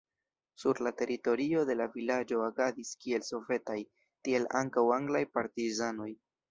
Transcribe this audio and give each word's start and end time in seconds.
Sur 0.61 0.79
la 0.87 0.91
teritorio 1.01 1.65
de 1.71 1.75
la 1.81 1.87
vilaĝo 1.97 2.41
agadis 2.47 2.97
kiel 3.05 3.29
sovetaj, 3.31 3.79
tiel 4.27 4.53
ankaŭ 4.63 4.91
anglaj 5.01 5.27
partizanoj. 5.39 6.15